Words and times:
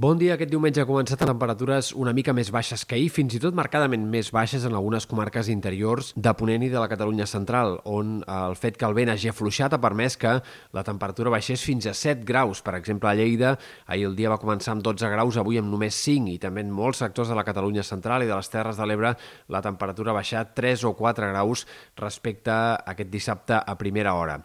Bon 0.00 0.16
dia. 0.16 0.32
Aquest 0.32 0.48
diumenge 0.48 0.80
ha 0.80 0.88
començat 0.88 1.20
a 1.20 1.26
temperatures 1.28 1.90
una 1.92 2.14
mica 2.16 2.32
més 2.32 2.48
baixes 2.48 2.86
que 2.88 2.94
ahir, 2.96 3.10
fins 3.12 3.34
i 3.36 3.40
tot 3.42 3.52
marcadament 3.52 4.06
més 4.08 4.30
baixes 4.32 4.62
en 4.64 4.72
algunes 4.72 5.04
comarques 5.04 5.50
interiors 5.52 6.14
de 6.16 6.32
Ponent 6.38 6.64
i 6.64 6.70
de 6.72 6.80
la 6.80 6.88
Catalunya 6.88 7.26
central, 7.28 7.76
on 7.84 8.14
el 8.24 8.56
fet 8.56 8.78
que 8.80 8.88
el 8.88 8.96
vent 8.96 9.12
hagi 9.12 9.28
afluixat 9.28 9.76
ha 9.76 9.80
permès 9.82 10.16
que 10.16 10.32
la 10.72 10.86
temperatura 10.88 11.34
baixés 11.36 11.60
fins 11.68 11.84
a 11.84 11.92
7 11.92 12.24
graus. 12.24 12.64
Per 12.64 12.78
exemple, 12.78 13.10
a 13.10 13.14
Lleida, 13.18 13.52
ahir 13.84 14.08
el 14.08 14.16
dia 14.16 14.32
va 14.32 14.40
començar 14.40 14.72
amb 14.72 14.86
12 14.88 15.12
graus, 15.12 15.36
avui 15.36 15.60
amb 15.60 15.68
només 15.68 16.00
5, 16.08 16.32
i 16.32 16.40
també 16.40 16.64
en 16.64 16.72
molts 16.72 17.04
sectors 17.04 17.28
de 17.28 17.36
la 17.36 17.44
Catalunya 17.44 17.84
central 17.84 18.24
i 18.24 18.32
de 18.32 18.40
les 18.40 18.48
Terres 18.56 18.80
de 18.80 18.88
l'Ebre 18.88 19.12
la 19.52 19.60
temperatura 19.60 20.14
ha 20.16 20.20
baixat 20.22 20.56
3 20.56 20.88
o 20.88 20.96
4 20.96 21.28
graus 21.34 21.68
respecte 22.00 22.56
a 22.56 22.80
aquest 22.96 23.12
dissabte 23.12 23.60
a 23.60 23.76
primera 23.76 24.16
hora. 24.16 24.40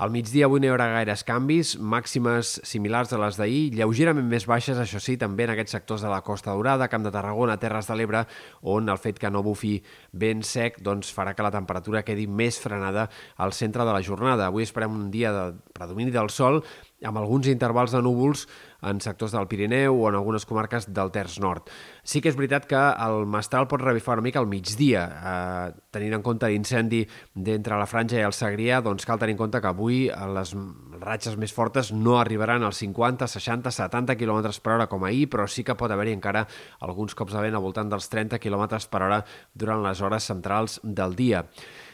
Al 0.00 0.08
migdia 0.08 0.46
avui 0.48 0.62
no 0.62 0.64
hi 0.64 0.70
haurà 0.72 0.86
gaires 0.94 1.20
canvis, 1.28 1.74
màximes 1.76 2.54
similars 2.64 3.10
a 3.12 3.18
les 3.20 3.36
d'ahir, 3.36 3.74
lleugerament 3.76 4.30
més 4.30 4.46
baixes, 4.48 4.78
això 4.80 4.96
sí, 4.96 5.18
també 5.20 5.44
en 5.44 5.52
aquests 5.52 5.74
sectors 5.76 6.00
de 6.00 6.08
la 6.08 6.22
Costa 6.24 6.54
Daurada, 6.54 6.86
Camp 6.88 7.04
de 7.04 7.12
Tarragona, 7.12 7.58
Terres 7.60 7.90
de 7.90 7.98
l'Ebre, 8.00 8.22
on 8.64 8.88
el 8.88 8.96
fet 8.96 9.20
que 9.20 9.28
no 9.28 9.42
bufi 9.44 9.74
ben 10.16 10.40
sec 10.40 10.80
doncs, 10.80 11.10
farà 11.12 11.34
que 11.36 11.44
la 11.44 11.52
temperatura 11.52 12.00
quedi 12.00 12.24
més 12.24 12.56
frenada 12.64 13.10
al 13.36 13.52
centre 13.52 13.84
de 13.84 13.92
la 13.92 14.00
jornada. 14.00 14.48
Avui 14.48 14.64
esperem 14.64 14.96
un 15.02 15.10
dia 15.12 15.34
de 15.36 15.44
predomini 15.76 16.16
del 16.16 16.32
sol, 16.32 16.62
amb 17.04 17.20
alguns 17.20 17.52
intervals 17.52 17.92
de 17.92 18.00
núvols 18.00 18.46
en 18.82 19.00
sectors 19.00 19.34
del 19.36 19.48
Pirineu 19.50 19.96
o 19.96 20.08
en 20.08 20.18
algunes 20.18 20.46
comarques 20.48 20.88
del 20.92 21.12
Terç 21.14 21.38
Nord. 21.42 21.70
Sí 22.02 22.22
que 22.22 22.30
és 22.32 22.38
veritat 22.38 22.66
que 22.70 22.78
el 22.78 23.26
Mestral 23.30 23.68
pot 23.70 23.82
revifar 23.82 24.18
una 24.18 24.26
mica 24.26 24.40
al 24.40 24.48
migdia. 24.50 25.04
Eh, 25.10 25.80
tenint 25.92 26.18
en 26.18 26.24
compte 26.26 26.48
l'incendi 26.48 27.02
d'entre 27.34 27.78
la 27.78 27.88
Franja 27.90 28.20
i 28.20 28.26
el 28.26 28.36
Segrià, 28.36 28.80
doncs 28.84 29.06
cal 29.08 29.20
tenir 29.20 29.36
en 29.36 29.42
compte 29.42 29.60
que 29.60 29.70
avui 29.70 30.06
les 30.08 30.54
ratxes 31.00 31.36
més 31.40 31.52
fortes 31.52 31.92
no 31.92 32.18
arribaran 32.20 32.64
als 32.64 32.80
50, 32.84 33.28
60, 33.28 33.72
70 33.74 34.16
km 34.20 34.50
per 34.62 34.76
hora 34.76 34.88
com 34.90 35.04
ahir, 35.04 35.28
però 35.32 35.46
sí 35.48 35.64
que 35.64 35.76
pot 35.76 35.90
haver-hi 35.90 36.16
encara 36.16 36.46
alguns 36.80 37.14
cops 37.14 37.36
de 37.36 37.44
vent 37.44 37.56
al 37.56 37.64
voltant 37.64 37.90
dels 37.92 38.08
30 38.12 38.40
km 38.42 38.80
per 38.90 39.04
hora 39.06 39.22
durant 39.54 39.84
les 39.84 40.00
hores 40.00 40.28
centrals 40.32 40.80
del 40.84 41.16
dia. 41.16 41.44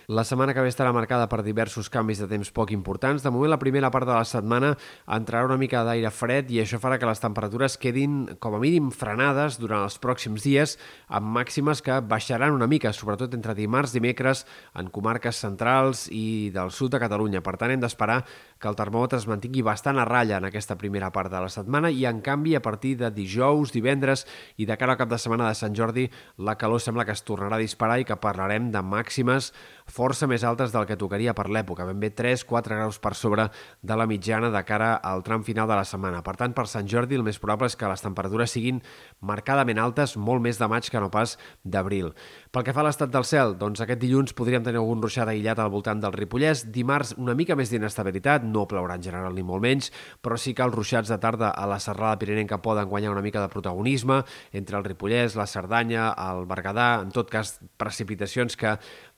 La 0.07 0.23
setmana 0.23 0.53
que 0.55 0.63
ve 0.63 0.71
estarà 0.71 0.93
marcada 0.95 1.25
per 1.27 1.41
diversos 1.43 1.89
canvis 1.91 2.21
de 2.23 2.29
temps 2.31 2.53
poc 2.55 2.71
importants. 2.71 3.25
De 3.25 3.31
moment, 3.35 3.51
la 3.51 3.59
primera 3.59 3.89
part 3.91 4.07
de 4.07 4.15
la 4.15 4.23
setmana 4.23 4.69
entrarà 5.17 5.49
una 5.49 5.57
mica 5.59 5.81
d'aire 5.83 6.13
fred 6.15 6.53
i 6.55 6.61
això 6.63 6.79
farà 6.79 6.95
que 7.03 7.09
les 7.09 7.19
temperatures 7.19 7.75
quedin, 7.83 8.21
com 8.39 8.55
a 8.55 8.61
mínim, 8.63 8.93
frenades 8.95 9.59
durant 9.59 9.83
els 9.83 9.99
pròxims 9.99 10.47
dies, 10.47 10.77
amb 11.11 11.35
màximes 11.35 11.83
que 11.83 11.99
baixaran 12.07 12.55
una 12.55 12.71
mica, 12.71 12.93
sobretot 12.95 13.35
entre 13.35 13.57
dimarts 13.59 13.97
i 13.97 13.99
dimecres, 13.99 14.45
en 14.79 14.93
comarques 14.95 15.43
centrals 15.43 16.07
i 16.15 16.53
del 16.55 16.71
sud 16.71 16.95
de 16.95 17.03
Catalunya. 17.03 17.43
Per 17.43 17.57
tant, 17.59 17.75
hem 17.75 17.83
d'esperar 17.83 18.21
que 18.61 18.69
el 18.71 18.77
termòmetre 18.79 19.19
es 19.21 19.27
mantingui 19.29 19.63
bastant 19.67 19.99
a 20.01 20.07
ratlla 20.09 20.39
en 20.41 20.49
aquesta 20.49 20.79
primera 20.81 21.11
part 21.13 21.33
de 21.33 21.41
la 21.43 21.51
setmana 21.53 21.91
i, 21.93 22.05
en 22.09 22.23
canvi, 22.25 22.55
a 22.57 22.63
partir 22.65 22.97
de 23.01 23.11
dijous, 23.13 23.73
divendres 23.75 24.27
i 24.57 24.67
de 24.67 24.77
cara 24.81 24.95
al 24.95 25.01
cap 25.01 25.11
de 25.11 25.19
setmana 25.21 25.49
de 25.51 25.59
Sant 25.59 25.77
Jordi, 25.77 26.07
la 26.39 26.57
calor 26.57 26.81
sembla 26.81 27.05
que 27.05 27.13
es 27.13 27.25
tornarà 27.27 27.59
a 27.59 27.63
disparar 27.63 28.01
i 28.01 28.07
que 28.09 28.17
parlarem 28.21 28.71
de 28.73 28.83
màximes 28.83 29.53
força 29.87 30.27
més 30.27 30.43
altes 30.45 30.73
del 30.75 30.87
que 30.87 30.97
tocaria 30.99 31.35
per 31.37 31.47
l'època, 31.53 31.87
ben 31.87 32.01
bé 32.03 32.11
3-4 32.11 32.75
graus 32.75 32.99
per 32.99 33.15
sobre 33.15 33.49
de 33.83 33.97
la 33.97 34.07
mitjana 34.11 34.51
de 34.51 34.63
cara 34.67 34.95
al 34.97 35.23
tram 35.23 35.45
final 35.47 35.69
de 35.69 35.77
la 35.79 35.85
setmana. 35.87 36.23
Per 36.27 36.35
tant, 36.41 36.57
per 36.57 36.67
Sant 36.71 36.89
Jordi 36.91 37.15
el 37.19 37.25
més 37.27 37.39
probable 37.39 37.71
és 37.71 37.77
que 37.79 37.91
les 37.91 38.03
temperatures 38.03 38.51
siguin 38.51 38.81
marcadament 39.21 39.79
altes, 39.79 40.17
molt 40.17 40.43
més 40.43 40.59
de 40.59 40.69
maig 40.71 40.91
que 40.91 41.03
no 41.03 41.11
pas 41.13 41.37
d'abril. 41.63 42.13
Pel 42.51 42.65
que 42.67 42.75
fa 42.75 42.83
a 42.83 42.89
l'estat 42.89 43.13
del 43.13 43.27
cel, 43.29 43.55
doncs 43.61 43.83
aquest 43.85 44.01
dilluns 44.03 44.35
podríem 44.37 44.65
tenir 44.65 44.81
algun 44.81 45.03
ruixat 45.05 45.29
aïllat 45.29 45.61
al 45.63 45.71
voltant 45.71 46.01
del 46.03 46.15
Ripollès, 46.17 46.67
dimarts 46.73 47.15
una 47.21 47.37
mica 47.39 47.57
més 47.59 47.71
d'inestabilitat, 47.71 48.46
no 48.47 48.67
plourà 48.71 48.97
en 48.97 49.05
general 49.05 49.35
ni 49.35 49.45
molt 49.47 49.65
menys, 49.65 49.91
però 50.23 50.39
sí 50.41 50.55
que 50.55 50.65
els 50.65 50.75
ruixats 50.75 51.11
de 51.13 51.19
tarda 51.23 51.51
a 51.51 51.67
la 51.69 51.81
serrada 51.83 52.19
pirinenca 52.23 52.63
poden 52.63 52.89
guanyar 52.89 53.13
una 53.13 53.25
mica 53.25 53.43
de 53.43 53.51
protagonisme 53.53 54.23
entre 54.53 54.79
el 54.79 54.87
Ripollès, 54.87 55.37
la 55.37 55.47
Cerdanya, 55.51 56.13
el 56.31 56.47
Berguedà, 56.47 57.03
en 57.03 57.13
tot 57.15 57.31
cas 57.33 57.59
precipitacions 57.77 58.57
que 58.57 58.77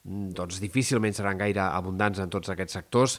Mm, 0.09 0.33
doncs 0.37 0.61
difícilment 0.63 1.17
seran 1.17 1.39
gaire 1.41 1.63
abundants 1.67 2.21
en 2.23 2.31
tots 2.33 2.53
aquests 2.53 2.79
sectors. 2.79 3.19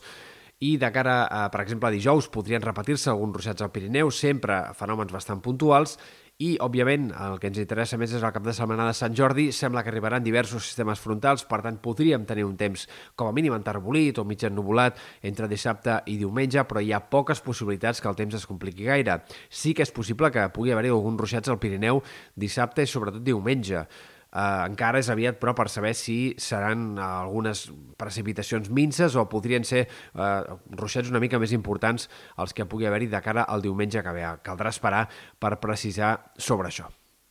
I 0.59 0.74
de 0.81 0.90
cara, 0.92 1.22
a, 1.31 1.46
per 1.53 1.62
exemple, 1.64 1.88
a 1.88 1.94
dijous 1.94 2.28
podrien 2.34 2.64
repetir-se 2.64 3.12
alguns 3.12 3.38
ruixats 3.38 3.64
al 3.64 3.72
Pirineu, 3.72 4.12
sempre 4.12 4.62
fenòmens 4.75 5.14
bastant 5.16 5.40
puntuals, 5.46 5.96
i, 6.39 6.53
òbviament, 6.63 7.09
el 7.19 7.33
que 7.39 7.50
ens 7.51 7.57
interessa 7.59 7.97
més 8.00 8.13
és 8.16 8.22
el 8.23 8.31
cap 8.31 8.45
de 8.45 8.53
setmana 8.55 8.85
de 8.88 8.94
Sant 8.95 9.16
Jordi. 9.16 9.50
Sembla 9.51 9.81
que 9.83 9.91
arribaran 9.91 10.23
diversos 10.23 10.69
sistemes 10.69 11.01
frontals, 11.03 11.44
per 11.44 11.59
tant, 11.66 11.81
podríem 11.83 12.23
tenir 12.29 12.45
un 12.47 12.53
temps 12.59 12.85
com 13.19 13.27
a 13.27 13.33
mínim 13.35 13.57
enterbolit 13.57 14.22
o 14.22 14.23
mig 14.23 14.45
ennubulat 14.47 15.01
entre 15.27 15.50
dissabte 15.51 15.97
i 16.07 16.16
diumenge, 16.22 16.63
però 16.69 16.79
hi 16.79 16.94
ha 16.95 17.01
poques 17.11 17.44
possibilitats 17.44 18.00
que 18.00 18.07
el 18.07 18.16
temps 18.16 18.39
es 18.39 18.47
compliqui 18.47 18.88
gaire. 18.88 19.17
Sí 19.51 19.73
que 19.75 19.83
és 19.83 19.91
possible 19.91 20.31
que 20.31 20.47
pugui 20.55 20.72
haver-hi 20.72 20.94
alguns 20.95 21.19
ruixats 21.19 21.51
al 21.51 21.59
Pirineu 21.59 22.00
dissabte 22.39 22.88
i 22.88 22.88
sobretot 22.88 23.25
diumenge. 23.25 23.83
Uh, 24.29 24.67
encara 24.67 25.01
és 25.01 25.09
aviat, 25.09 25.40
però, 25.41 25.56
per 25.57 25.69
saber 25.73 25.95
si 25.97 26.35
seran 26.38 27.00
algunes 27.01 27.66
precipitacions 27.97 28.69
minces 28.69 29.17
o 29.17 29.25
podrien 29.31 29.66
ser 29.66 29.88
uh, 30.13 30.59
ruixats 30.78 31.09
una 31.09 31.23
mica 31.23 31.41
més 31.41 31.56
importants 31.56 32.09
els 32.38 32.53
que 32.53 32.69
pugui 32.69 32.85
haver-hi 32.85 33.09
de 33.09 33.23
cara 33.25 33.47
al 33.50 33.66
diumenge 33.66 34.06
que 34.06 34.16
ve. 34.16 34.29
Caldrà 34.45 34.69
esperar 34.75 35.07
per 35.41 35.57
precisar 35.63 36.18
sobre 36.38 36.69
això. 36.69 36.91